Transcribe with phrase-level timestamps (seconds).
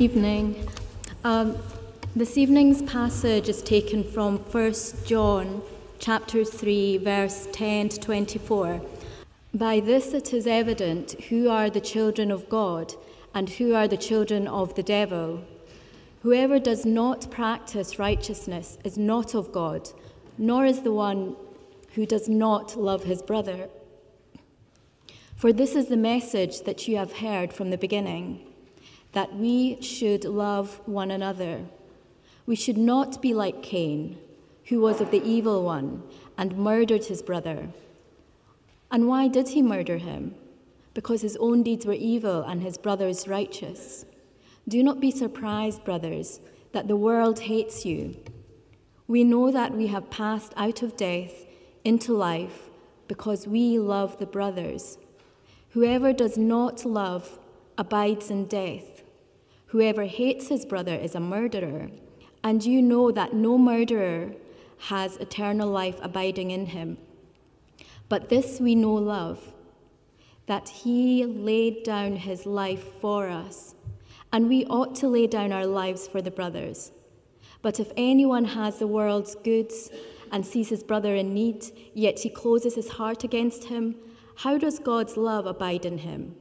[0.00, 0.66] Evening.
[1.24, 1.58] Um,
[2.16, 5.60] this evening's passage is taken from 1 John
[5.98, 8.80] chapter 3 verse 10 to 24.
[9.52, 12.94] By this it is evident who are the children of God
[13.34, 15.44] and who are the children of the devil.
[16.22, 19.90] Whoever does not practice righteousness is not of God,
[20.38, 21.36] nor is the one
[21.94, 23.68] who does not love his brother.
[25.36, 28.46] For this is the message that you have heard from the beginning
[29.12, 31.66] that we should love one another.
[32.46, 34.18] We should not be like Cain,
[34.66, 36.02] who was of the evil one
[36.38, 37.68] and murdered his brother.
[38.90, 40.34] And why did he murder him?
[40.94, 44.04] Because his own deeds were evil and his brother's righteous.
[44.68, 46.40] Do not be surprised, brothers,
[46.72, 48.16] that the world hates you.
[49.06, 51.46] We know that we have passed out of death
[51.84, 52.70] into life
[53.08, 54.98] because we love the brothers.
[55.70, 57.38] Whoever does not love
[57.76, 58.89] abides in death.
[59.70, 61.90] Whoever hates his brother is a murderer,
[62.42, 64.32] and you know that no murderer
[64.88, 66.98] has eternal life abiding in him.
[68.08, 69.52] But this we know love,
[70.46, 73.76] that he laid down his life for us,
[74.32, 76.90] and we ought to lay down our lives for the brothers.
[77.62, 79.90] But if anyone has the world's goods
[80.32, 83.94] and sees his brother in need, yet he closes his heart against him,
[84.36, 86.34] how does God's love abide in him?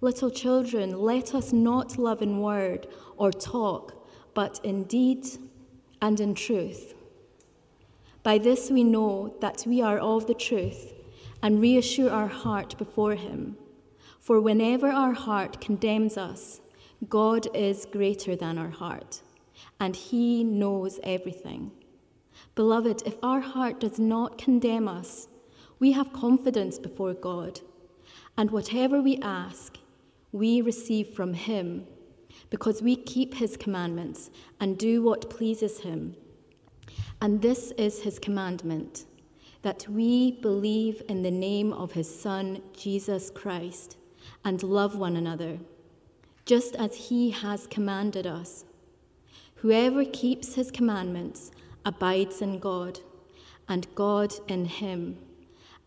[0.00, 5.26] Little children, let us not love in word or talk, but in deed
[6.00, 6.94] and in truth.
[8.22, 10.92] By this we know that we are of the truth
[11.42, 13.56] and reassure our heart before Him.
[14.20, 16.60] For whenever our heart condemns us,
[17.08, 19.22] God is greater than our heart,
[19.80, 21.72] and He knows everything.
[22.54, 25.28] Beloved, if our heart does not condemn us,
[25.78, 27.60] we have confidence before God,
[28.36, 29.77] and whatever we ask,
[30.32, 31.86] we receive from Him,
[32.50, 36.16] because we keep His commandments and do what pleases Him.
[37.20, 39.06] And this is His commandment
[39.62, 43.96] that we believe in the name of His Son, Jesus Christ,
[44.44, 45.58] and love one another,
[46.46, 48.64] just as He has commanded us.
[49.56, 51.50] Whoever keeps His commandments
[51.84, 53.00] abides in God,
[53.68, 55.18] and God in Him.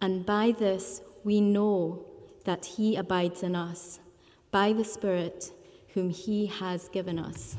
[0.02, 2.06] And by this we know
[2.44, 4.00] that He abides in us
[4.51, 5.51] by the Spirit
[5.94, 7.56] whom He has given us.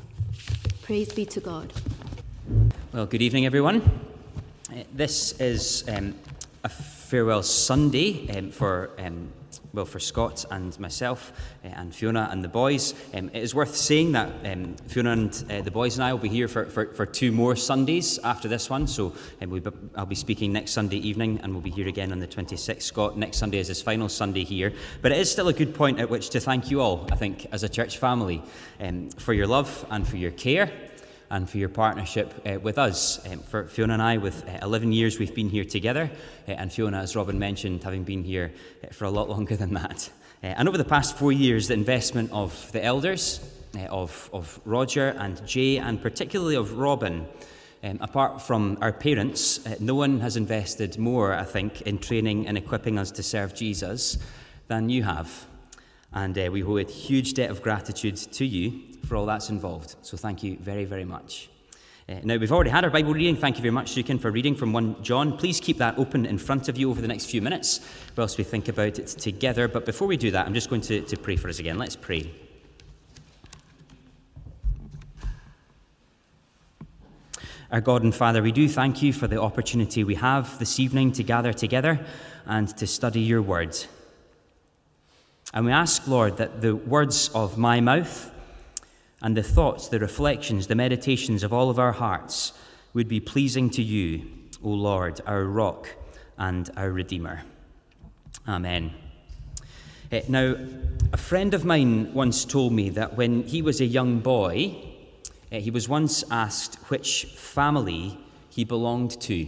[0.83, 1.73] Praise be to God.
[2.93, 3.81] Well, good evening, everyone.
[4.93, 6.15] This is um,
[6.63, 9.29] a farewell Sunday um, for um,
[9.73, 11.33] well, for Scott and myself
[11.65, 12.93] uh, and Fiona and the boys.
[13.11, 16.19] Um, it is worth saying that um, Fiona and uh, the boys and I will
[16.19, 18.85] be here for, for, for two more Sundays after this one.
[18.85, 19.63] So um, we,
[19.95, 22.83] I'll be speaking next Sunday evening and we'll be here again on the 26th.
[22.83, 24.73] Scott, next Sunday is his final Sunday here.
[25.01, 27.47] But it is still a good point at which to thank you all, I think,
[27.51, 28.43] as a church family,
[28.79, 30.71] um, for your love and for your care
[31.33, 33.19] and for your partnership uh, with us.
[33.27, 36.11] Um, for Fiona and I, with uh, 11 years we've been here together,
[36.47, 39.73] uh, and Fiona, as Robin mentioned, having been here uh, for a lot longer than
[39.73, 40.11] that.
[40.43, 43.39] Uh, and over the past four years, the investment of the elders,
[43.89, 47.25] of, of Roger and Jay, and particularly of Robin,
[47.83, 52.59] um, apart from our parents, no one has invested more, I think, in training and
[52.59, 54.19] equipping us to serve Jesus
[54.67, 55.47] than you have.
[56.13, 59.95] And we owe a huge debt of gratitude to you for all that's involved.
[60.01, 61.49] So thank you very, very much.
[62.09, 63.37] Uh, now, we've already had our Bible reading.
[63.37, 65.37] Thank you very much, Sukin, for reading from 1 John.
[65.37, 67.79] Please keep that open in front of you over the next few minutes
[68.17, 69.69] whilst we think about it together.
[69.69, 71.77] But before we do that, I'm just going to, to pray for us again.
[71.77, 72.33] Let's pray.
[77.71, 81.13] Our God and Father, we do thank you for the opportunity we have this evening
[81.13, 82.05] to gather together
[82.45, 83.77] and to study your word.
[85.53, 88.31] And we ask, Lord, that the words of my mouth
[89.21, 92.53] and the thoughts, the reflections, the meditations of all of our hearts
[92.93, 94.25] would be pleasing to you,
[94.63, 95.89] O Lord, our rock
[96.37, 97.43] and our Redeemer.
[98.47, 98.93] Amen.
[100.11, 100.55] Uh, now,
[101.11, 104.75] a friend of mine once told me that when he was a young boy,
[105.51, 108.17] uh, he was once asked which family
[108.49, 109.47] he belonged to.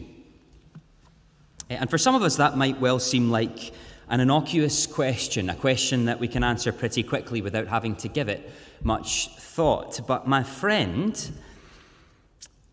[1.69, 3.73] Uh, and for some of us, that might well seem like
[4.09, 8.29] an innocuous question, a question that we can answer pretty quickly without having to give
[8.29, 8.51] it
[8.83, 10.05] much thought.
[10.05, 11.31] But my friend,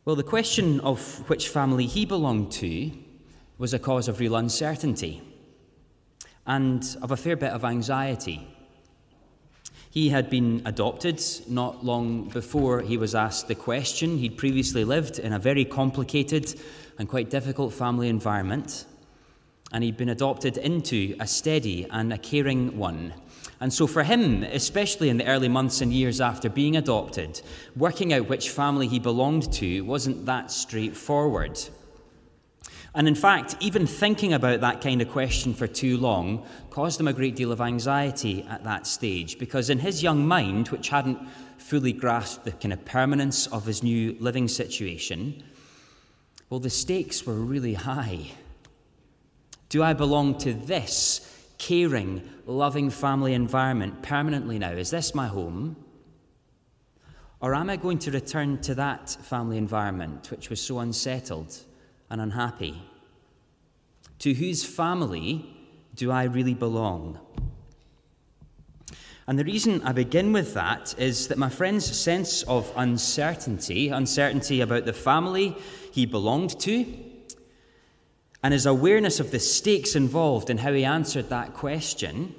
[0.05, 2.90] well, the question of which family he belonged to
[3.58, 5.23] was a cause of real uncertainty
[6.46, 8.46] and of a fair bit of anxiety.
[9.90, 14.17] He had been adopted not long before he was asked the question.
[14.19, 16.58] He'd previously lived in a very complicated
[16.99, 18.87] and quite difficult family environment,
[19.73, 23.13] and he'd been adopted into a steady and a caring one
[23.63, 27.41] And so, for him, especially in the early months and years after being adopted,
[27.77, 31.61] working out which family he belonged to wasn't that straightforward.
[32.95, 37.07] And in fact, even thinking about that kind of question for too long caused him
[37.07, 41.25] a great deal of anxiety at that stage, because in his young mind, which hadn't
[41.57, 45.41] fully grasped the kind of permanence of his new living situation,
[46.51, 48.33] well, the stakes were really high.
[49.73, 54.73] Do I belong to this caring, loving family environment permanently now?
[54.73, 55.77] Is this my home?
[57.41, 61.57] Or am I going to return to that family environment which was so unsettled
[62.11, 62.83] and unhappy?
[64.19, 65.57] To whose family
[65.95, 67.19] do I really belong?
[69.27, 74.61] And the reason I begin with that is that my friend's sense of uncertainty, uncertainty
[74.61, 75.57] about the family
[75.93, 77.12] he belonged to,
[78.43, 82.35] and his awareness of the stakes involved in how he answered that question,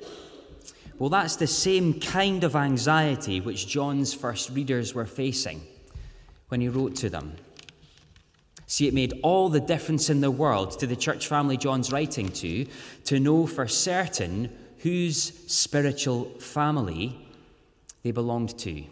[0.99, 5.61] well, that's the same kind of anxiety which John's first readers were facing
[6.49, 7.35] when he wrote to them.
[8.67, 12.29] See, it made all the difference in the world to the church family John's writing
[12.31, 12.65] to
[13.05, 17.27] to know for certain whose spiritual family
[18.03, 18.83] they belonged to.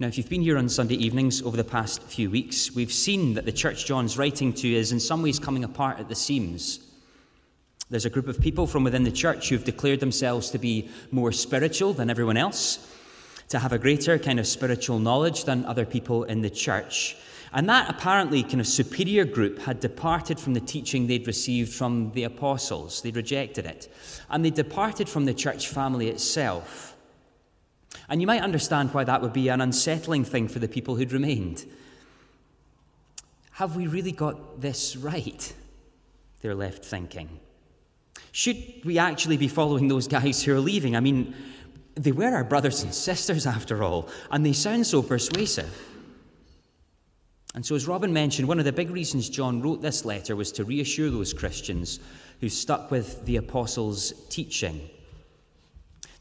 [0.00, 3.34] Now, if you've been here on Sunday evenings over the past few weeks, we've seen
[3.34, 6.78] that the church John's writing to is in some ways coming apart at the seams.
[7.90, 11.32] There's a group of people from within the church who've declared themselves to be more
[11.32, 12.94] spiritual than everyone else,
[13.48, 17.16] to have a greater kind of spiritual knowledge than other people in the church.
[17.52, 22.12] And that apparently kind of superior group had departed from the teaching they'd received from
[22.12, 23.02] the apostles.
[23.02, 23.92] They'd rejected it.
[24.30, 26.94] And they departed from the church family itself.
[28.08, 31.12] And you might understand why that would be an unsettling thing for the people who'd
[31.12, 31.66] remained.
[33.52, 35.52] Have we really got this right?
[36.40, 37.40] They're left thinking.
[38.32, 40.96] Should we actually be following those guys who are leaving?
[40.96, 41.34] I mean,
[41.94, 45.86] they were our brothers and sisters after all, and they sound so persuasive.
[47.54, 50.52] And so, as Robin mentioned, one of the big reasons John wrote this letter was
[50.52, 51.98] to reassure those Christians
[52.40, 54.88] who stuck with the apostles' teaching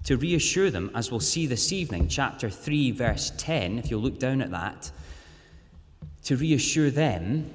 [0.07, 4.17] to reassure them, as we'll see this evening, chapter 3, verse 10, if you'll look
[4.17, 4.89] down at that,
[6.23, 7.51] to reassure them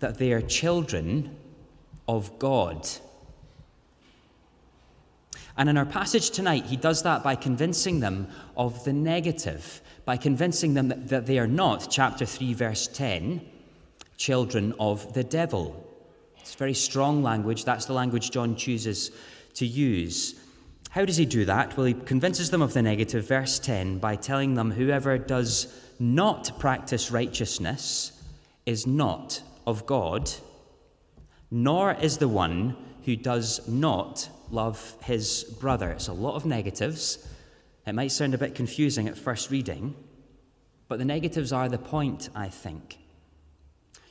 [0.00, 1.34] that they are children
[2.06, 2.86] of God.
[5.56, 10.18] And in our passage tonight, he does that by convincing them of the negative, by
[10.18, 13.40] convincing them that, that they are not, chapter 3, verse 10,
[14.18, 15.88] children of the devil.
[16.36, 17.64] It's very strong language.
[17.64, 19.10] That's the language John chooses
[19.54, 20.34] to use.
[20.96, 21.76] How does he do that?
[21.76, 26.58] Well, he convinces them of the negative, verse 10, by telling them whoever does not
[26.58, 28.12] practice righteousness
[28.64, 30.30] is not of God,
[31.50, 35.90] nor is the one who does not love his brother.
[35.90, 37.28] It's a lot of negatives.
[37.86, 39.94] It might sound a bit confusing at first reading,
[40.88, 42.96] but the negatives are the point, I think.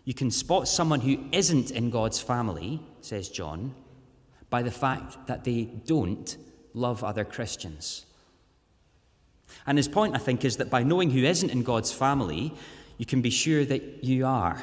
[0.03, 3.73] You can spot someone who isn't in God's family, says John,
[4.51, 6.37] by the fact that they don't
[6.75, 8.05] love other Christians.
[9.65, 12.53] And his point, I think, is that by knowing who isn't in God's family,
[12.97, 14.61] you can be sure that you are.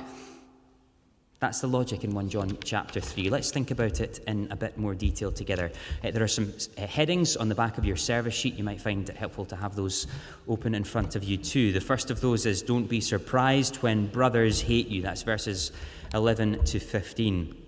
[1.40, 3.28] That's the logic in 1 John chapter 3.
[3.28, 5.72] Let's think about it in a bit more detail together.
[6.04, 8.54] Uh, there are some uh, headings on the back of your service sheet.
[8.54, 10.06] You might find it helpful to have those
[10.46, 11.72] open in front of you too.
[11.72, 15.02] The first of those is Don't be surprised when brothers hate you.
[15.02, 15.72] That's verses
[16.14, 17.61] 11 to 15.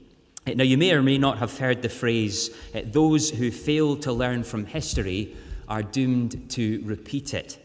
[0.47, 4.13] Now, you may or may not have heard the phrase, uh, those who fail to
[4.13, 5.35] learn from history
[5.69, 7.59] are doomed to repeat it.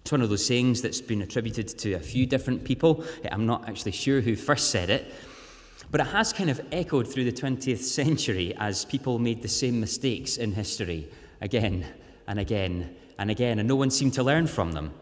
[0.00, 3.04] It's one of those sayings that's been attributed to a few different people.
[3.24, 5.12] Uh, I'm not actually sure who first said it,
[5.90, 9.80] but it has kind of echoed through the 20th century as people made the same
[9.80, 11.08] mistakes in history
[11.40, 11.84] again
[12.28, 14.94] and again and again, and no one seemed to learn from them.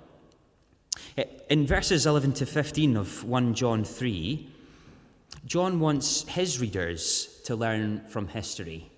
[1.18, 4.48] Uh, in verses 11 to 15 of 1 John 3,
[5.46, 8.90] John wants his readers to learn from history.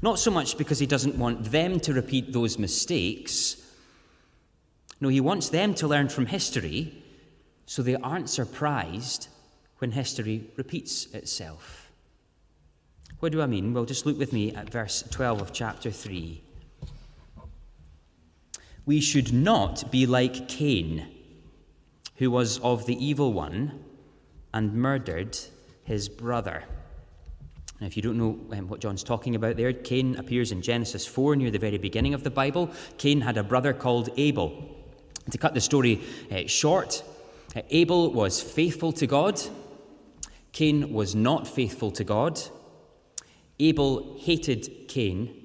[0.00, 3.56] Not so much because he doesn't want them to repeat those mistakes.
[5.00, 7.02] No, he wants them to learn from history
[7.66, 9.28] so they aren't surprised
[9.78, 11.90] when history repeats itself.
[13.20, 13.72] What do I mean?
[13.72, 16.42] Well, just look with me at verse 12 of chapter 3.
[18.84, 21.06] We should not be like Cain,
[22.16, 23.84] who was of the evil one
[24.54, 25.38] and murdered
[25.84, 26.64] his brother.
[27.80, 31.06] Now, if you don't know um, what John's talking about there, Cain appears in Genesis
[31.06, 32.70] 4 near the very beginning of the Bible.
[32.98, 34.76] Cain had a brother called Abel.
[35.30, 37.02] To cut the story uh, short,
[37.56, 39.40] uh, Abel was faithful to God,
[40.52, 42.40] Cain was not faithful to God.
[43.58, 45.42] Abel hated Cain,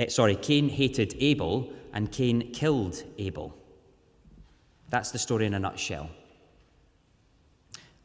[0.00, 3.54] Eh, sorry, Cain hated Abel, and Cain killed Abel.
[4.88, 6.08] That's the story in a nutshell.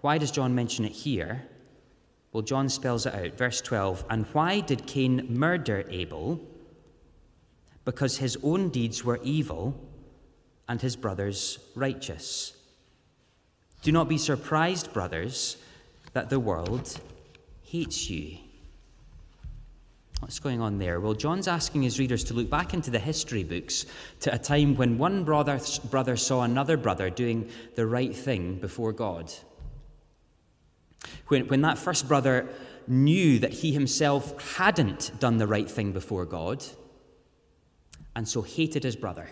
[0.06, 1.48] Why does John mention it here?
[2.32, 3.40] Well, John spells it out.
[3.40, 6.40] Verse 12 And why did Cain murder Abel?
[7.86, 9.74] Because his own deeds were evil
[10.70, 12.56] and his brother's righteous.
[13.82, 15.58] Do not be surprised, brothers,
[16.14, 17.00] that the world
[17.64, 18.38] hates you.
[20.20, 21.00] What's going on there?
[21.00, 23.88] Well, John's asking his readers to look back into the history books
[24.20, 25.60] to a time when one brother,
[25.90, 29.34] brother saw another brother doing the right thing before God.
[31.28, 32.48] When, when that first brother
[32.88, 36.64] knew that he himself hadn't done the right thing before God,
[38.16, 39.30] and so hated his brother.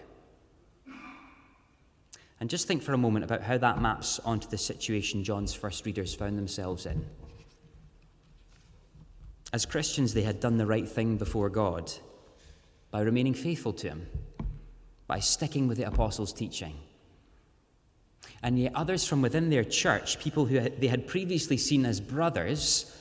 [2.39, 5.85] And just think for a moment about how that maps onto the situation John's first
[5.85, 7.05] readers found themselves in.
[9.53, 11.91] As Christians, they had done the right thing before God
[12.91, 14.07] by remaining faithful to Him,
[15.07, 16.75] by sticking with the apostles' teaching.
[18.43, 22.93] And yet, others from within their church, people who they had previously seen as brothers,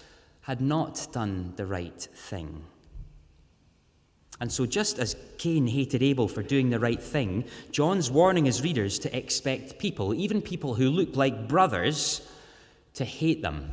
[0.43, 2.65] had not done the right thing.
[4.41, 8.63] And so, just as Cain hated Abel for doing the right thing, John's warning his
[8.63, 12.29] readers to expect people, even people who look like brothers,
[12.95, 13.71] to hate them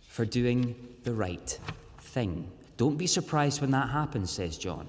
[0.00, 1.58] for doing the right
[2.00, 2.50] thing.
[2.76, 4.86] Don't be surprised when that happens, says John.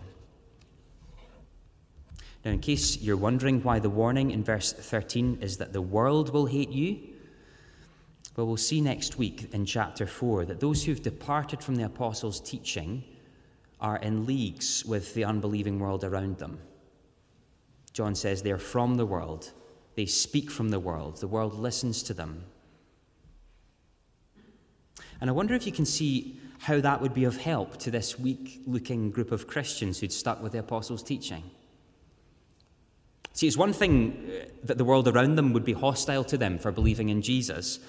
[2.46, 6.32] Now, in case you're wondering why the warning in verse 13 is that the world
[6.34, 7.00] will hate you,
[8.36, 12.40] well, we'll see next week in chapter 4 that those who've departed from the apostles'
[12.40, 13.04] teaching
[13.82, 16.60] are in leagues with the unbelieving world around them.
[17.92, 19.52] John says they're from the world,
[19.96, 22.46] they speak from the world, the world listens to them.
[25.20, 28.18] And I wonder if you can see how that would be of help to this
[28.18, 31.44] weak looking group of Christians who'd stuck with the apostles' teaching.
[33.40, 36.60] See, it's one thing uh, that the world around them would be hostile to them
[36.60, 37.80] for believing in Jesus.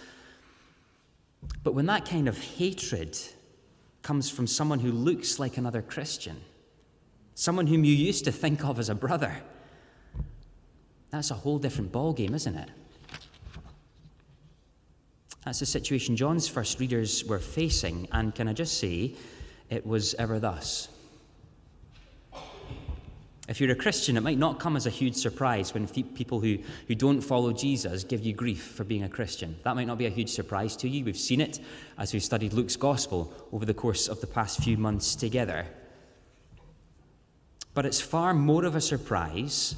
[1.65, 3.19] But when that kind of hatred
[4.03, 6.41] comes from someone who looks like another Christian,
[7.35, 9.43] someone whom you used to think of as a brother.
[11.11, 12.69] That's a whole different ballgame, isn't it?
[15.45, 19.17] That's the situation John's first readers were facing, and can I just say,
[19.69, 20.91] it was ever thus.
[23.51, 26.59] If you're a Christian, it might not come as a huge surprise when people who,
[26.87, 29.57] who don't follow Jesus give you grief for being a Christian.
[29.65, 31.05] That might not be a huge surprise to you.
[31.05, 31.59] We've seen it
[31.99, 35.67] as we've studied Luke's gospel over the course of the past few months together.
[37.75, 39.75] But it's far more of a surprise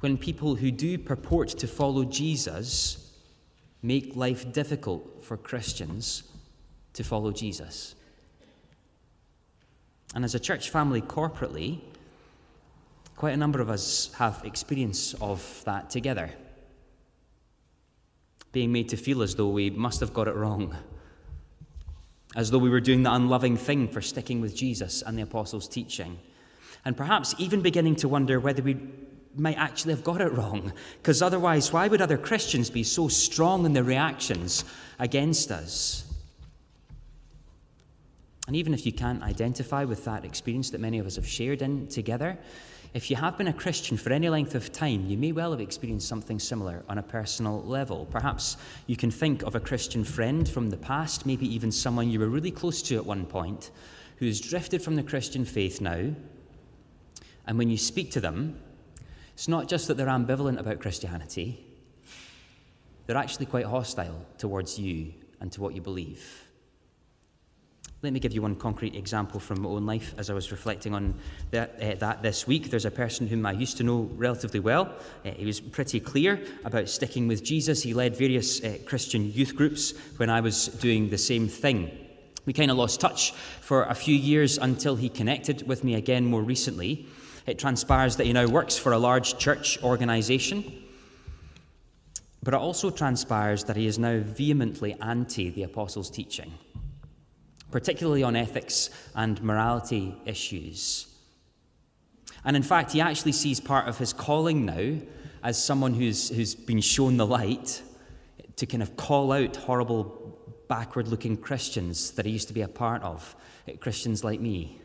[0.00, 3.12] when people who do purport to follow Jesus
[3.82, 6.24] make life difficult for Christians
[6.94, 7.94] to follow Jesus.
[10.12, 11.80] And as a church family corporately,
[13.16, 16.30] Quite a number of us have experience of that together.
[18.52, 20.76] Being made to feel as though we must have got it wrong,
[22.34, 25.68] as though we were doing the unloving thing for sticking with Jesus and the apostles'
[25.68, 26.18] teaching,
[26.84, 28.76] and perhaps even beginning to wonder whether we
[29.36, 33.64] might actually have got it wrong, because otherwise, why would other Christians be so strong
[33.64, 34.64] in their reactions
[34.98, 36.04] against us?
[38.46, 41.62] And even if you can't identify with that experience that many of us have shared
[41.62, 42.38] in together,
[42.94, 45.60] if you have been a Christian for any length of time, you may well have
[45.60, 48.06] experienced something similar on a personal level.
[48.06, 52.20] Perhaps you can think of a Christian friend from the past, maybe even someone you
[52.20, 53.72] were really close to at one point,
[54.18, 56.14] who's drifted from the Christian faith now.
[57.48, 58.60] And when you speak to them,
[59.32, 61.66] it's not just that they're ambivalent about Christianity,
[63.06, 66.43] they're actually quite hostile towards you and to what you believe.
[68.04, 70.94] Let me give you one concrete example from my own life as I was reflecting
[70.94, 71.14] on
[71.52, 72.68] that, uh, that this week.
[72.68, 74.94] There's a person whom I used to know relatively well.
[75.24, 77.82] Uh, he was pretty clear about sticking with Jesus.
[77.82, 81.96] He led various uh, Christian youth groups when I was doing the same thing.
[82.44, 83.32] We kind of lost touch
[83.62, 87.06] for a few years until he connected with me again more recently.
[87.46, 90.62] It transpires that he now works for a large church organisation.
[92.42, 96.52] But it also transpires that he is now vehemently anti the apostles' teaching
[97.70, 101.06] particularly on ethics and morality issues.
[102.44, 104.98] And in fact, he actually sees part of his calling now
[105.42, 107.82] as someone who's, who's been shown the light
[108.56, 112.68] to kind of call out horrible, backward looking Christians that he used to be a
[112.68, 113.34] part of,
[113.80, 114.80] Christians like me.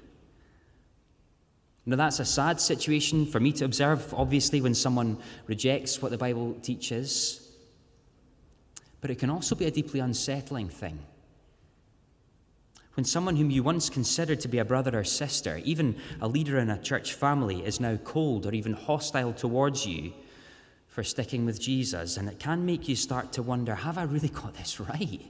[1.86, 5.18] Now, that's a sad situation for me to observe, obviously, when someone
[5.48, 7.50] rejects what the Bible teaches.
[9.02, 11.00] But it can also be a deeply unsettling thing
[13.00, 16.60] When someone whom you once considered to be a brother or sister, even a leader
[16.60, 20.12] in a church family, is now cold or even hostile towards you
[20.90, 24.28] for sticking with Jesus, and it can make you start to wonder have I really
[24.28, 25.22] got this right?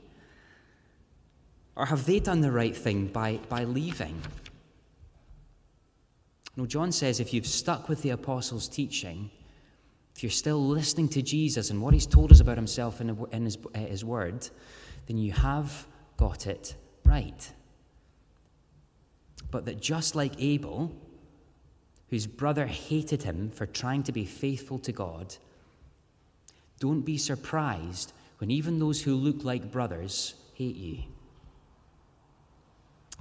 [1.75, 4.19] Or have they done the right thing by, by leaving?
[6.57, 9.29] No, John says if you've stuck with the apostles' teaching,
[10.15, 13.45] if you're still listening to Jesus and what he's told us about himself in, in
[13.45, 14.49] his, uh, his word,
[15.05, 15.85] then you have
[16.17, 16.73] got it
[17.05, 17.53] right.
[19.51, 20.95] But that just like Abel,
[22.09, 25.35] whose brother hated him for trying to be faithful to God,
[26.79, 31.03] don't be surprised when even those who look like brothers hate you.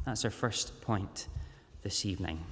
[0.06, 1.28] That's our first point
[1.82, 2.44] this evening.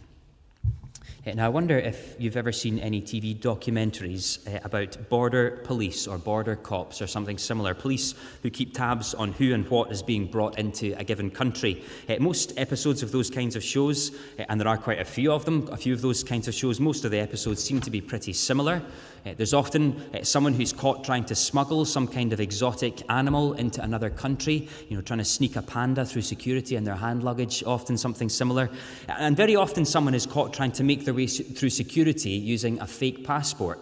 [1.34, 6.18] Now, I wonder if you've ever seen any TV documentaries uh, about border police or
[6.18, 8.14] border cops or something similar, police
[8.44, 11.82] who keep tabs on who and what is being brought into a given country.
[12.08, 15.32] Uh, most episodes of those kinds of shows, uh, and there are quite a few
[15.32, 17.90] of them, a few of those kinds of shows, most of the episodes seem to
[17.90, 18.80] be pretty similar.
[19.26, 23.54] Uh, there's often uh, someone who's caught trying to smuggle some kind of exotic animal
[23.54, 27.24] into another country, you know, trying to sneak a panda through security in their hand
[27.24, 28.70] luggage, often something similar.
[29.08, 32.86] And very often someone is caught trying to make their way through security using a
[32.86, 33.80] fake passport.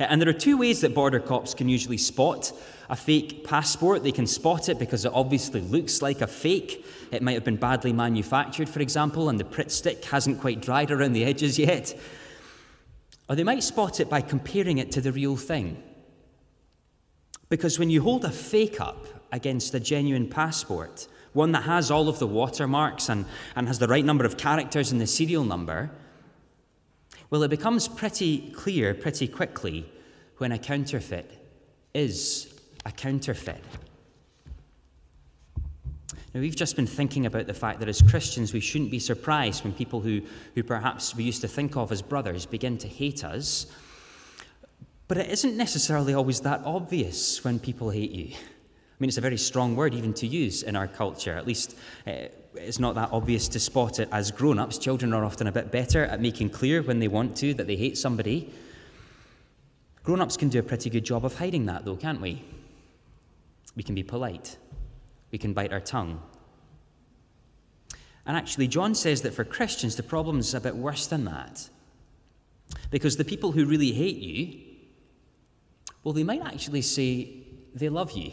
[0.00, 2.50] Uh, and there are two ways that border cops can usually spot
[2.88, 4.02] a fake passport.
[4.02, 6.86] They can spot it because it obviously looks like a fake.
[7.12, 10.90] It might have been badly manufactured, for example, and the Pritt stick hasn't quite dried
[10.90, 11.94] around the edges yet.
[13.28, 15.82] Or they might spot it by comparing it to the real thing.
[17.48, 22.08] Because when you hold a fake up against a genuine passport, one that has all
[22.08, 25.90] of the watermarks and, and has the right number of characters in the serial number,
[27.30, 29.90] well, it becomes pretty clear pretty quickly
[30.38, 31.30] when a counterfeit
[31.94, 32.54] is
[32.86, 33.62] a counterfeit.
[36.38, 39.64] Now, we've just been thinking about the fact that as Christians, we shouldn't be surprised
[39.64, 40.22] when people who,
[40.54, 43.66] who perhaps we used to think of as brothers begin to hate us.
[45.08, 48.36] But it isn't necessarily always that obvious when people hate you.
[48.36, 51.36] I mean, it's a very strong word even to use in our culture.
[51.36, 54.78] At least uh, it's not that obvious to spot it as grown ups.
[54.78, 57.74] Children are often a bit better at making clear when they want to that they
[57.74, 58.54] hate somebody.
[60.04, 62.44] Grown ups can do a pretty good job of hiding that, though, can't we?
[63.74, 64.56] We can be polite
[65.30, 66.20] we can bite our tongue.
[68.28, 71.66] And actually, John says that for Christians, the problem is a bit worse than that.
[72.90, 74.60] Because the people who really hate you,
[76.04, 77.30] well, they might actually say
[77.74, 78.32] they love you.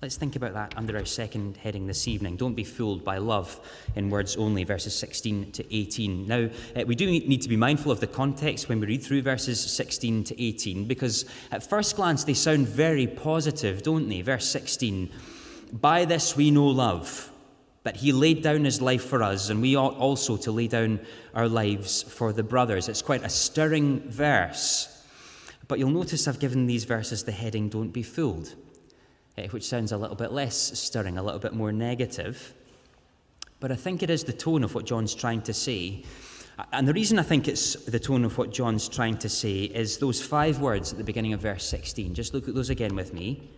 [0.00, 2.36] Let's think about that under our second heading this evening.
[2.36, 3.60] Don't be fooled by love
[3.96, 6.26] in words only, verses 16 to 18.
[6.26, 9.22] Now, uh, we do need to be mindful of the context when we read through
[9.22, 14.22] verses 16 to 18, because at first glance they sound very positive, don't they?
[14.22, 15.10] Verse 16
[15.72, 17.29] By this we know love,
[17.82, 21.00] that he laid down his life for us, and we ought also to lay down
[21.34, 22.88] our lives for the brothers.
[22.88, 25.04] It's quite a stirring verse.
[25.66, 28.54] But you'll notice I've given these verses the heading Don't Be Fooled.
[29.38, 32.52] Eh, which sounds a little bit less stirring, a little bit more negative.
[33.60, 36.04] But I think it is the tone of what John's trying to say.
[36.72, 39.98] And the reason I think it's the tone of what John's trying to say is
[39.98, 42.14] those five words at the beginning of verse 16.
[42.14, 43.48] Just look at those again with me.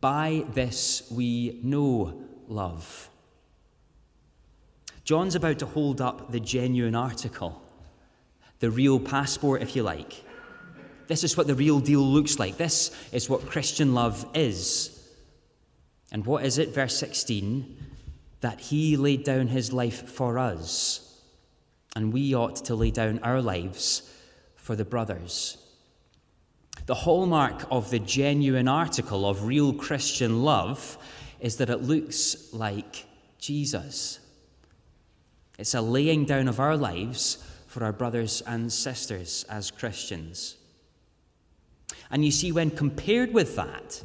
[0.00, 2.22] By this we know
[2.54, 3.10] love.
[5.04, 7.60] John's about to hold up the genuine article,
[8.60, 10.24] the real passport, if you like.
[11.06, 12.56] This is what the real deal looks like.
[12.56, 14.90] This is what Christian love is.
[16.10, 16.74] And what is it?
[16.74, 17.76] Verse 16
[18.44, 21.18] that he laid down his life for us,
[21.96, 24.02] and we ought to lay down our lives
[24.54, 25.56] for the brothers.
[26.84, 30.98] The hallmark of the genuine article of real Christian love
[31.40, 33.06] is that it looks like
[33.38, 34.18] Jesus.
[35.58, 40.56] It's a laying down of our lives for our brothers and sisters as Christians.
[42.10, 44.02] And you see, when compared with that,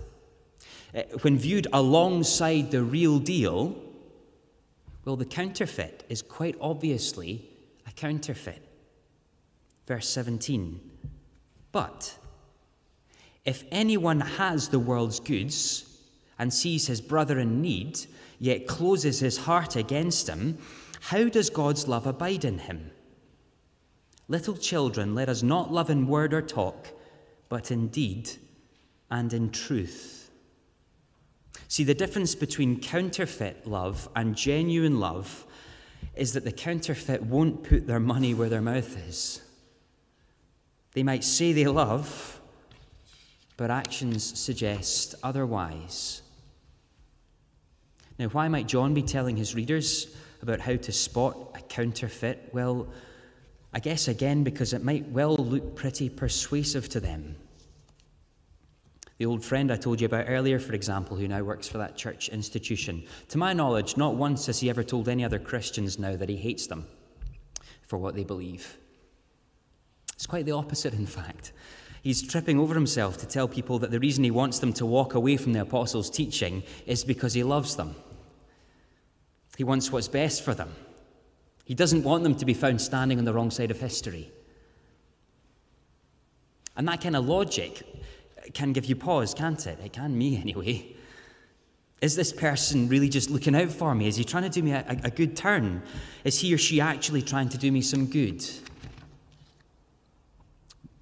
[0.94, 3.76] eh, when viewed alongside the real deal,
[5.06, 7.48] well, the counterfeit is quite obviously
[7.88, 8.64] a counterfeit.
[9.88, 10.80] Verse 17.
[11.72, 12.18] But
[13.46, 15.89] if anyone has the world's goods
[16.40, 18.00] and sees his brother in need,
[18.40, 20.58] yet closes his heart against him,
[21.02, 22.92] how does God's love abide in him?
[24.28, 26.88] Little children, let us not love in word or talk
[27.50, 28.30] but in deed
[29.10, 30.30] and in truth.
[31.68, 35.46] See, the difference between counterfeit love and genuine love
[36.16, 39.42] is that the counterfeit won't put their money where their mouth is.
[40.94, 42.40] They might say they love,
[43.58, 46.22] but actions suggest otherwise.
[48.20, 52.50] Now, why might John be telling his readers about how to spot a counterfeit?
[52.52, 52.90] Well,
[53.74, 57.38] I guess again because it might well look pretty persuasive to them.
[59.20, 61.96] The old friend I told you about earlier, for example, who now works for that
[61.96, 66.16] church institution, to my knowledge, not once has he ever told any other Christians now
[66.16, 66.88] that he hates them
[67.84, 68.78] for what they believe.
[70.14, 71.54] It's quite the opposite, in fact.
[72.02, 75.16] He's tripping over himself to tell people that the reason he wants them to walk
[75.16, 77.96] away from the apostles' teaching is because he loves them.
[79.60, 80.74] He wants what's best for them.
[81.66, 84.32] He doesn't want them to be found standing on the wrong side of history.
[86.78, 87.84] And that kind of logic
[88.54, 89.78] can give you pause, can't it?
[89.84, 90.96] It can me, anyway.
[92.02, 94.08] Is this person really just looking out for me?
[94.08, 95.84] Is he trying to do me a, a, good turn?
[96.24, 98.42] Is he or she actually trying to do me some good?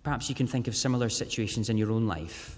[0.02, 2.58] Perhaps you can think of similar situations in your own life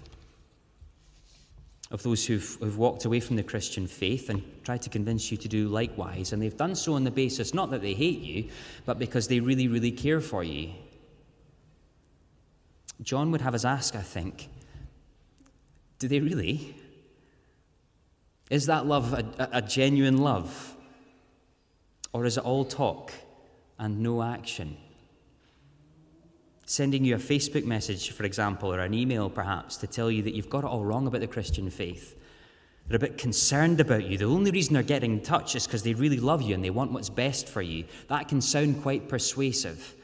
[1.90, 5.36] of those who've, who've, walked away from the Christian faith and tried to convince you
[5.38, 6.32] to do likewise.
[6.32, 8.48] And they've done so on the basis not that they hate you,
[8.84, 10.70] but because they really, really care for you.
[13.02, 14.48] John would have us ask, I think,
[15.98, 16.74] do they really?
[18.50, 20.76] Is that love a, a genuine love?
[22.12, 23.12] Or is it all talk
[23.78, 24.76] and no action?
[26.70, 30.34] Sending you a Facebook message, for example, or an email perhaps, to tell you that
[30.34, 32.14] you've got it all wrong about the Christian faith.
[32.86, 34.16] They're a bit concerned about you.
[34.16, 36.70] The only reason they're getting in touch is because they really love you and they
[36.70, 37.86] want what's best for you.
[38.06, 39.96] That can sound quite persuasive.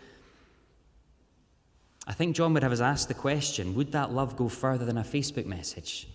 [2.04, 4.98] I think John would have us ask the question would that love go further than
[4.98, 6.08] a Facebook message?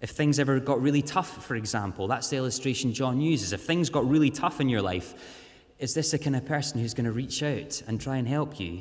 [0.00, 3.52] If things ever got really tough, for example, that's the illustration John uses.
[3.52, 5.44] If things got really tough in your life,
[5.78, 8.58] is this the kind of person who's going to reach out and try and help
[8.58, 8.80] you?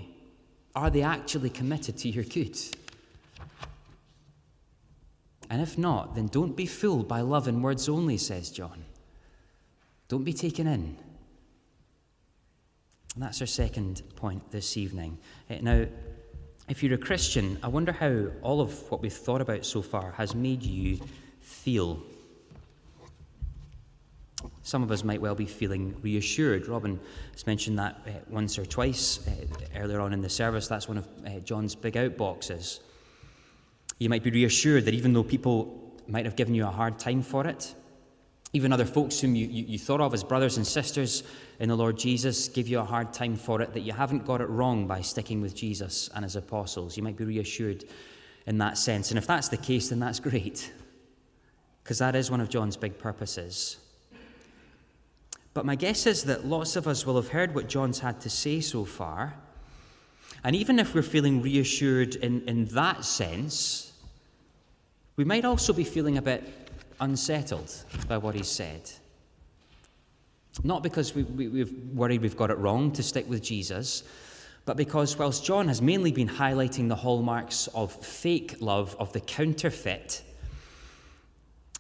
[0.76, 2.58] Are they actually committed to your good?
[5.50, 8.84] And if not, then don't be fooled by love in words only, says John.
[10.08, 10.98] Don't be taken in.
[13.14, 15.18] And that's our second point this evening.
[15.50, 15.86] Uh, now,
[16.68, 20.12] if you're a Christian, I wonder how all of what we've thought about so far
[20.12, 21.00] has made you
[21.40, 22.02] feel.
[24.66, 26.68] Some of us might well be feeling reassured.
[26.68, 27.00] Robin
[27.34, 29.32] has mentioned that uh, once or twice uh,
[29.78, 30.68] earlier on in the service.
[30.68, 32.80] That's one of uh, John's big out boxes.
[34.00, 37.22] You might be reassured that even though people might have given you a hard time
[37.22, 37.76] for it,
[38.54, 41.22] even other folks whom you, you, you, thought of as brothers and sisters
[41.60, 44.42] in the Lord Jesus give you a hard time for it, that you haven't got
[44.42, 46.98] it wrong by sticking with Jesus and his apostles.
[46.98, 47.86] You might be reassured
[48.48, 49.12] in that sense.
[49.12, 50.74] And if that's the case, then that's great,
[51.84, 53.78] because that is one of John's big purposes.
[55.56, 58.30] But my guess is that lots of us will have heard what John's had to
[58.30, 59.36] say so far.
[60.44, 63.94] And even if we're feeling reassured in, in that sense,
[65.16, 66.44] we might also be feeling a bit
[67.00, 67.74] unsettled
[68.10, 68.92] by what he's said.
[70.66, 74.04] Not because we, we, we've worried we've got it wrong to stick with Jesus,
[74.66, 79.22] but because whilst John has mainly been highlighting the hallmarks of fake love, of the
[79.22, 80.22] counterfeit,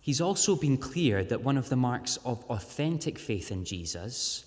[0.06, 4.46] he's also been clear that one of the marks of authentic faith in Jesus,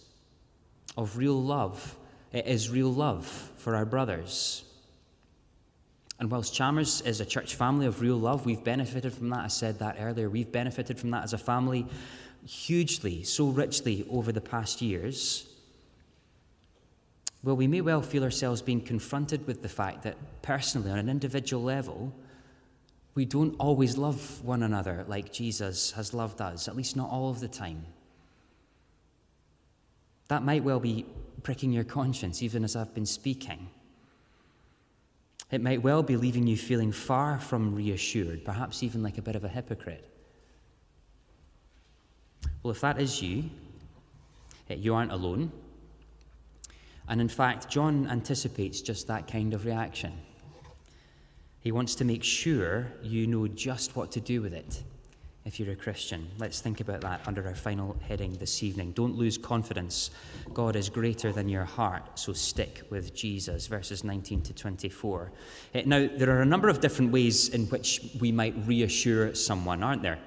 [0.96, 1.96] of real love,
[2.32, 4.62] is real love for our brothers.
[6.20, 9.40] And whilst Chalmers is a church family of real love, we've benefited from that.
[9.40, 10.30] I said that earlier.
[10.30, 11.86] We've benefited from that as a family
[12.46, 15.44] hugely, so richly over the past years.
[17.42, 21.08] Well, we may well feel ourselves being confronted with the fact that personally, on an
[21.08, 22.14] individual level,
[23.18, 27.30] we don't always love one another like Jesus has loved us, at least not all
[27.30, 27.84] of the time.
[30.28, 31.04] That might well be
[31.42, 33.70] pricking your conscience, even as I've been speaking.
[35.50, 39.34] It might well be leaving you feeling far from reassured, perhaps even like a bit
[39.34, 40.08] of a hypocrite.
[42.62, 43.50] Well, if that is you,
[44.70, 45.50] eh, you aren't alone.
[47.08, 50.12] And in fact, John anticipates just that kind of reaction.
[51.68, 54.82] He wants to make sure you know just what to do with it
[55.44, 56.26] if you're a Christian.
[56.38, 58.92] Let's think about that under our final heading this evening.
[58.92, 60.10] Don't lose confidence.
[60.54, 63.66] God is greater than your heart, so stick with Jesus.
[63.66, 65.30] Verses 19 to 24.
[65.74, 69.82] Eh, now, there are a number of different ways in which we might reassure someone,
[69.82, 70.18] aren't there?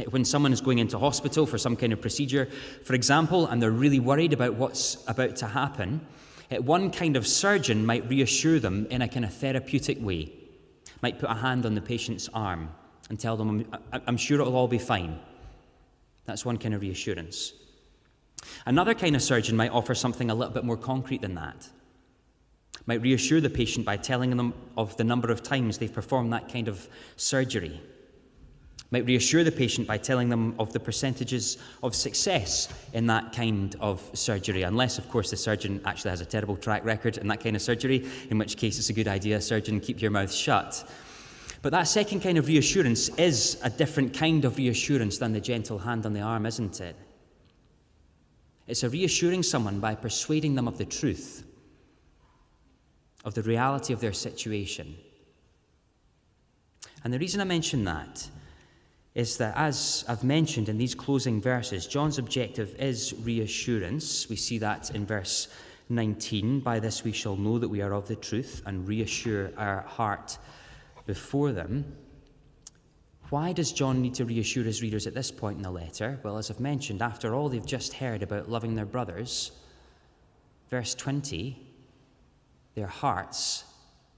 [0.00, 2.46] Eh, when someone is going into hospital for some kind of procedure,
[2.82, 6.04] for example, and they're really worried about what's about to happen,
[6.50, 10.32] eh, one kind of surgeon might reassure them in a kind of therapeutic way,
[11.04, 12.70] might put a hand on the patient's arm
[13.10, 15.20] and tell them, I'm, I'm sure it'll all be fine.
[16.24, 17.52] That's one kind of reassurance.
[18.64, 21.68] Another kind of surgeon might offer something a little bit more concrete than that.
[22.86, 26.50] Might reassure the patient by telling them of the number of times they've performed that
[26.50, 27.82] kind of surgery.
[28.90, 33.74] Might reassure the patient by telling them of the percentages of success in that kind
[33.80, 37.42] of surgery, unless, of course, the surgeon actually has a terrible track record in that
[37.42, 40.88] kind of surgery, in which case it's a good idea, surgeon, keep your mouth shut.
[41.62, 45.78] But that second kind of reassurance is a different kind of reassurance than the gentle
[45.78, 46.94] hand on the arm, isn't it?
[48.66, 51.44] It's a reassuring someone by persuading them of the truth,
[53.24, 54.94] of the reality of their situation.
[57.02, 58.28] And the reason I mention that
[59.14, 64.28] is that, as I've mentioned in these closing verses, John's objective is reassurance.
[64.28, 65.48] We see that in verse
[65.88, 66.60] 19.
[66.60, 70.38] By this we shall know that we are of the truth and reassure our heart
[71.06, 71.96] before them.
[73.30, 76.18] Why does John need to reassure his readers at this point in the letter?
[76.22, 79.52] Well, as I've mentioned, after all they've just heard about loving their brothers,
[80.70, 81.58] verse 20,
[82.74, 83.64] their hearts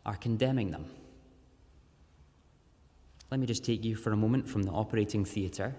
[0.04, 0.86] are condemning them.
[3.30, 5.74] Let me just take you for a moment from the operating theatre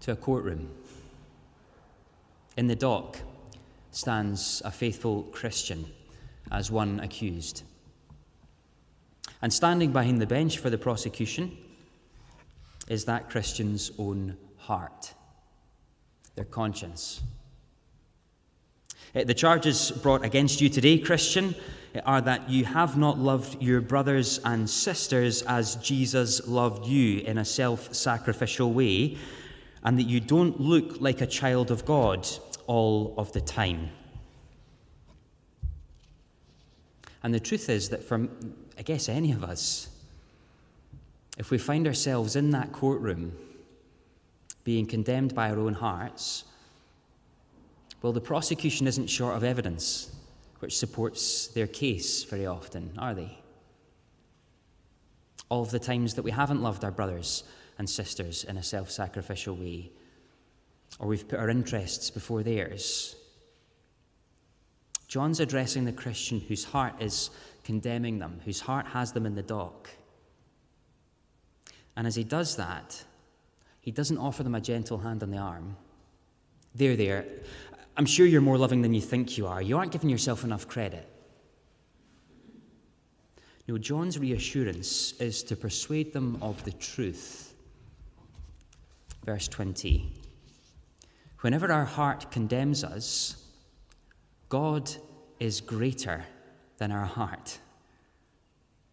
[0.00, 0.68] to a courtroom.
[2.56, 3.18] In the dock
[3.92, 5.86] stands a faithful Christian
[6.50, 7.62] as one accused.
[9.42, 11.56] And standing behind the bench for the prosecution
[12.88, 15.14] is that Christian's own heart,
[16.34, 17.22] their conscience.
[19.14, 21.54] Uh, the charges brought against you today, Christian,
[22.04, 27.38] are that you have not loved your brothers and sisters as Jesus loved you in
[27.38, 29.16] a self sacrificial way,
[29.82, 32.28] and that you don't look like a child of God
[32.66, 33.90] all of the time.
[37.22, 38.28] And the truth is that for,
[38.78, 39.88] I guess, any of us,
[41.36, 43.36] if we find ourselves in that courtroom
[44.62, 46.44] being condemned by our own hearts,
[48.02, 50.10] well, the prosecution isn't short of evidence
[50.60, 53.38] which supports their case very often, are they?
[55.48, 57.44] All of the times that we haven't loved our brothers
[57.78, 59.90] and sisters in a self sacrificial way,
[60.98, 63.16] or we've put our interests before theirs.
[65.08, 67.30] John's addressing the Christian whose heart is
[67.64, 69.90] condemning them, whose heart has them in the dock.
[71.96, 73.02] And as he does that,
[73.80, 75.76] he doesn't offer them a gentle hand on the arm.
[76.74, 77.26] There, there.
[77.96, 79.60] I'm sure you're more loving than you think you are.
[79.60, 81.08] You aren't giving yourself enough credit.
[83.68, 87.54] No, John's reassurance is to persuade them of the truth.
[89.24, 90.12] Verse 20.
[91.40, 93.44] Whenever our heart condemns us,
[94.48, 94.90] God
[95.38, 96.24] is greater
[96.78, 97.58] than our heart,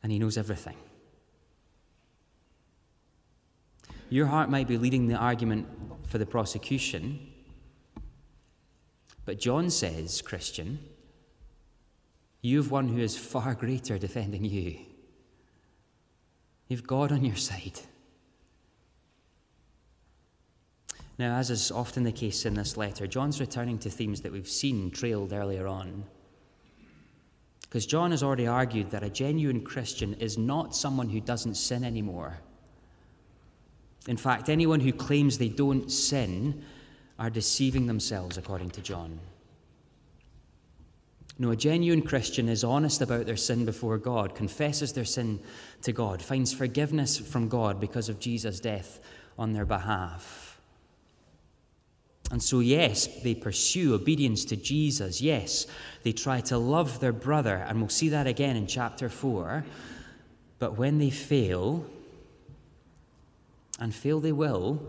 [0.03, 0.77] and He knows everything.
[4.09, 5.67] Your heart might be leading the argument
[6.07, 7.33] for the prosecution,
[9.27, 10.79] but John says, Christian,
[12.41, 14.77] you have one who is far greater defending you.
[16.69, 17.81] You've God on your side.
[21.17, 24.47] Now, as is often the case in this letter, John's returning to themes that we've
[24.47, 26.05] seen trailed earlier on.
[27.63, 31.83] Because John has already argued that a genuine Christian is not someone who doesn't sin
[31.83, 32.37] anymore.
[34.07, 36.63] In fact, anyone who claims they don't sin
[37.19, 39.19] are deceiving themselves, according to John.
[41.39, 45.39] No, a genuine Christian is honest about their sin before God, confesses their sin
[45.83, 48.99] to God, finds forgiveness from God because of Jesus' death
[49.37, 50.59] on their behalf.
[52.31, 55.21] And so, yes, they pursue obedience to Jesus.
[55.21, 55.67] Yes,
[56.03, 59.63] they try to love their brother, and we'll see that again in chapter 4.
[60.59, 61.85] But when they fail,
[63.79, 64.81] and fail they will,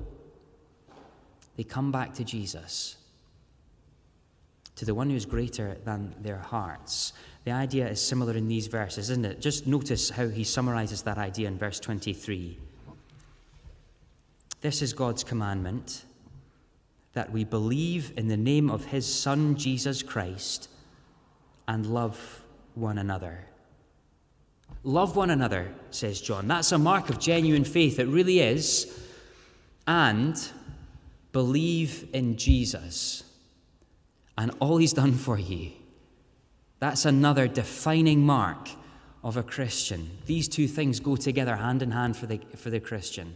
[1.59, 2.97] they come back to Jesus,
[4.77, 7.13] to the one who is greater than their hearts.
[7.43, 9.41] The idea is similar in these verses, isn't it?
[9.41, 12.57] Just notice how he summarizes that idea in verse 23.
[14.61, 16.05] This is God's commandment
[17.15, 20.69] that we believe in the name of his Son, Jesus Christ,
[21.67, 22.45] and love
[22.77, 23.47] one another.
[24.85, 26.47] Love one another, says John.
[26.47, 27.99] That's a mark of genuine faith.
[27.99, 28.97] It really is.
[29.89, 30.39] And
[31.33, 33.25] believe in Jesus
[34.37, 35.73] and all he's done for you.
[36.79, 38.69] That's another defining mark
[39.25, 40.11] of a Christian.
[40.27, 43.35] These two things go together hand in hand for the, for the Christian.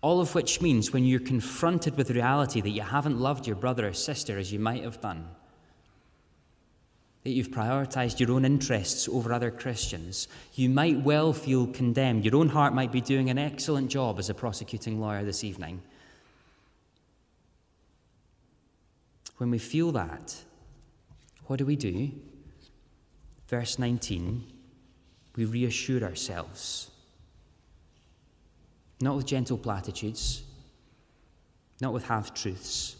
[0.00, 3.88] All of which means when you're confronted with reality that you haven't loved your brother
[3.88, 5.28] or sister as you might have done,
[7.24, 12.24] that you've prioritized your own interests over other Christians, you might well feel condemned.
[12.24, 15.80] Your own heart might be doing an excellent job as a prosecuting lawyer this evening.
[19.36, 20.36] When we feel that,
[21.46, 22.10] what do we do?
[23.48, 24.44] Verse 19,
[25.36, 26.90] we reassure ourselves.
[29.02, 30.44] not with gentle platitudes,
[31.80, 32.96] not with half truths.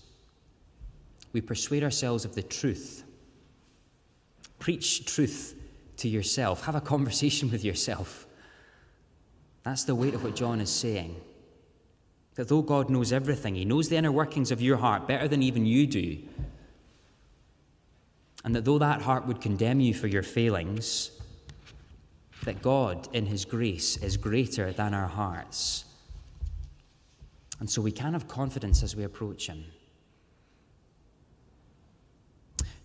[1.32, 3.04] We persuade ourselves of the truth.
[4.62, 5.56] Preach truth
[5.96, 8.28] to yourself, have a conversation with yourself.
[9.64, 11.20] That's the weight of what John is saying.
[12.36, 15.42] That though God knows everything, He knows the inner workings of your heart better than
[15.42, 16.16] even you do.
[18.44, 21.10] And that though that heart would condemn you for your failings,
[22.44, 25.86] that God, in His grace, is greater than our hearts.
[27.58, 29.64] And so we can have confidence as we approach Him.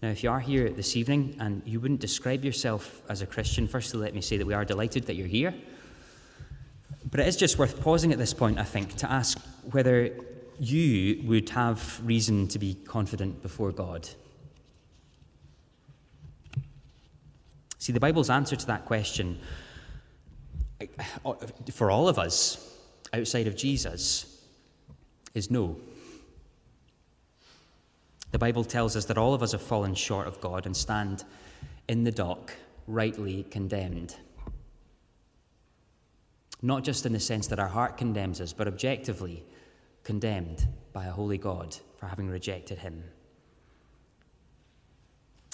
[0.01, 3.67] Now, if you are here this evening and you wouldn't describe yourself as a Christian,
[3.67, 5.55] firstly, let me say that we are delighted that you're here.
[7.09, 9.39] But it is just worth pausing at this point, I think, to ask
[9.71, 10.11] whether
[10.59, 14.07] you would have reason to be confident before God.
[17.79, 19.39] See, the Bible's answer to that question
[21.25, 21.33] uh,
[21.71, 22.77] for all of us
[23.13, 24.43] outside of Jesus
[25.33, 25.79] is no.
[28.37, 31.23] The Bible tells us that all of us have fallen short of God and stand
[31.87, 32.53] in the dock,
[32.85, 34.15] rightly condemned.
[36.61, 39.43] Not just in the sense that our heart condemns us, but objectively
[40.03, 43.03] condemned by a holy God for having rejected Him.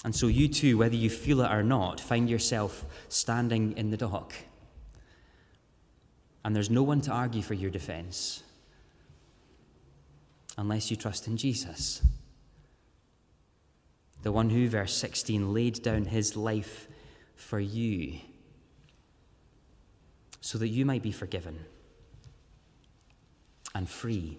[0.04, 3.96] And so, you too, whether you feel it or not, find yourself standing in the
[3.96, 4.34] dock.
[6.44, 8.42] And there's no one to argue for your defense
[10.58, 12.02] unless you trust in Jesus.
[14.24, 16.88] The one who, verse 16, laid down his life
[17.36, 18.20] for you
[20.40, 21.66] so that you might be forgiven
[23.74, 24.38] and free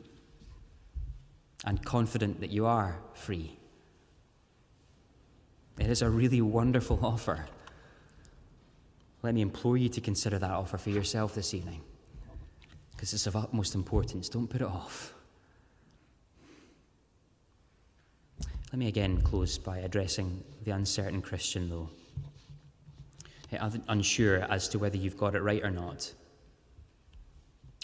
[1.65, 3.59] and confident that you are free.
[5.77, 7.45] It is a really wonderful offer.
[9.21, 11.81] Let me implore you to consider that offer for yourself this evening
[12.91, 14.29] because it's of utmost importance.
[14.29, 15.13] Don't put it off.
[18.71, 21.89] Let me again close by addressing the uncertain Christian, though
[23.51, 26.11] eh, unsure as to whether you've got it right or not,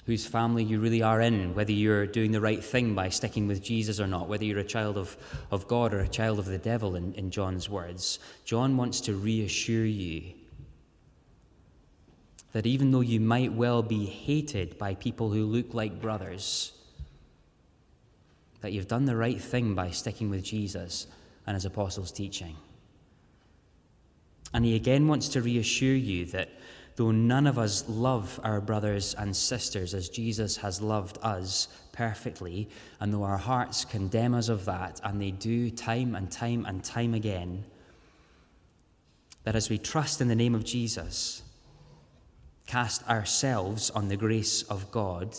[0.05, 3.63] whose family you really are in, whether you're doing the right thing by sticking with
[3.63, 5.15] Jesus or not, whether you're a child of,
[5.51, 8.19] of God or a child of the devil, in, in John's words.
[8.43, 10.33] John wants to reassure you
[12.53, 16.73] that even though you might well be hated by people who look like brothers,
[18.61, 21.07] that you've done the right thing by sticking with Jesus
[21.45, 22.55] and his apostles' teaching.
[24.53, 26.49] And he again wants to reassure you that
[26.95, 32.69] though none of us love our brothers and sisters as Jesus has loved us perfectly,
[32.99, 36.83] and though our hearts condemn us of that, and they do time and time and
[36.83, 37.63] time again,
[39.43, 41.41] that as we trust in the name of Jesus,
[42.67, 45.35] cast ourselves on the grace of God,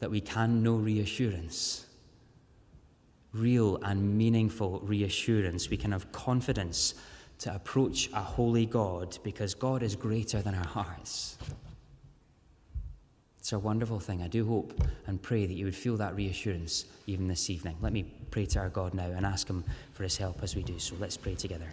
[0.00, 1.86] that we can know reassurance.
[3.32, 5.70] Real and meaningful reassurance.
[5.70, 6.94] We can have confidence
[7.40, 11.38] to approach a holy God because God is greater than our hearts.
[13.38, 14.22] It's a wonderful thing.
[14.22, 14.74] I do hope
[15.06, 17.76] and pray that you would feel that reassurance even this evening.
[17.80, 19.64] Let me pray to our God now and ask Him
[19.94, 20.96] for His help as we do so.
[20.98, 21.68] Let's pray together.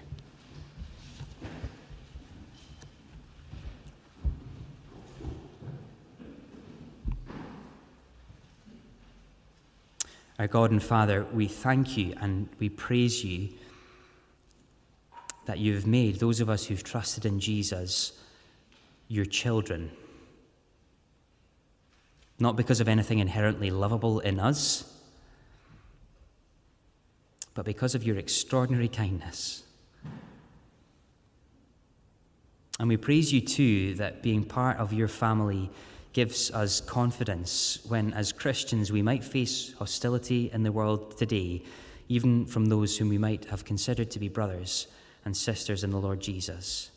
[10.38, 13.50] Our God and Father, we thank you and we praise you
[15.45, 18.12] that you've made those of us who've trusted in Jesus
[19.08, 19.91] your children.
[22.38, 24.91] Not because of anything inherently lovable in us,
[27.54, 29.63] but because of your extraordinary kindness.
[32.78, 35.69] And we praise you too that being part of your family
[36.15, 41.62] gives us confidence when, as Christians, we might face hostility in the world today,
[42.08, 44.88] even from those whom we might have considered to be brothers
[45.25, 46.89] and sisters in the Lord Jesus.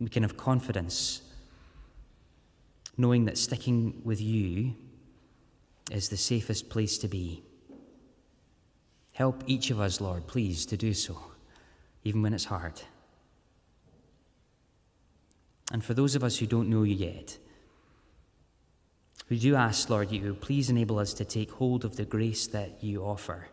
[0.00, 1.20] We can have confidence
[2.96, 4.74] knowing that sticking with you
[5.90, 7.42] is the safest place to be.
[9.12, 11.18] Help each of us, Lord, please, to do so,
[12.04, 12.80] even when it's hard.
[15.70, 17.38] And for those of us who don't know you yet,
[19.28, 22.82] we do ask, Lord, you please enable us to take hold of the grace that
[22.82, 23.48] you offer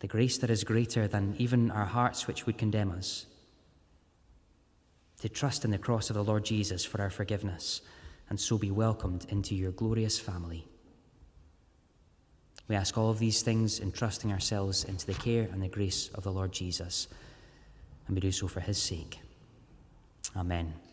[0.00, 3.26] the grace that is greater than even our hearts which would condemn us,
[5.20, 7.82] to trust in the cross of the Lord Jesus for our forgiveness,
[8.30, 10.66] and so be welcomed into your glorious family.
[12.66, 16.24] We ask all of these things, entrusting ourselves into the care and the grace of
[16.24, 17.08] the Lord Jesus,
[18.06, 19.20] and we do so for his sake.
[20.36, 20.89] Amen.